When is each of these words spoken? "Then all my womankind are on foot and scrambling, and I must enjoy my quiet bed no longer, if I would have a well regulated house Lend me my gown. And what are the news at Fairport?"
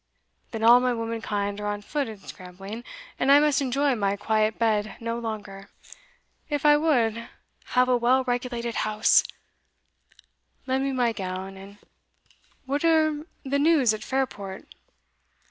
"Then 0.49 0.63
all 0.63 0.79
my 0.79 0.93
womankind 0.95 1.61
are 1.61 1.67
on 1.67 1.83
foot 1.83 2.09
and 2.09 2.19
scrambling, 2.19 2.83
and 3.19 3.31
I 3.31 3.39
must 3.39 3.61
enjoy 3.61 3.93
my 3.93 4.15
quiet 4.15 4.57
bed 4.57 4.95
no 4.99 5.19
longer, 5.19 5.69
if 6.49 6.65
I 6.65 6.75
would 6.75 7.29
have 7.77 7.87
a 7.87 7.95
well 7.97 8.23
regulated 8.23 8.77
house 8.81 9.23
Lend 10.65 10.83
me 10.85 10.91
my 10.91 11.11
gown. 11.13 11.55
And 11.55 11.77
what 12.65 12.83
are 12.83 13.27
the 13.45 13.59
news 13.59 13.93
at 13.93 14.03
Fairport?" 14.03 14.67